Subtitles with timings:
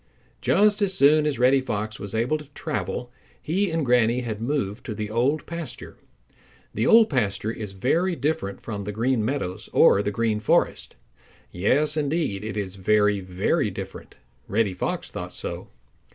[0.41, 4.83] Just as soon as Reddy Fox was able to travel he and Granny had moved
[4.87, 5.95] to the Old Pasture.
[6.73, 10.95] The Old Pasture is very different from the Green Meadows or the Green Forest.
[11.51, 14.15] Yes, indeed, it is very, very different.
[14.47, 15.67] Reddy Fox thought so.